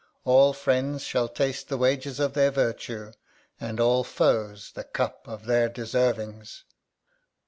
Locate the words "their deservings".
5.45-6.63